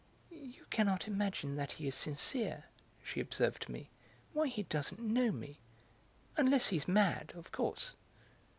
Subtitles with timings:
[0.31, 2.63] "You cannot imagine that he is sincere,"
[3.03, 3.91] she observed to me.
[4.33, 5.59] "Why he doesn't know me.
[6.37, 7.93] Unless he's mad, of course."